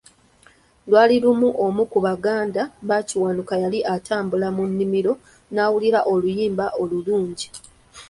Lwali 0.89 1.15
lumu 1.23 1.49
omu 1.65 1.83
ku 1.91 1.97
baganda 2.05 2.61
ba 2.87 2.97
Kiwanuka 3.07 3.55
yali 3.63 3.79
atambula 3.95 4.47
mu 4.55 4.63
nnimiro 4.69 5.13
n'awulira 5.53 5.99
oluyimba 6.13 6.65
olulungi. 6.81 7.47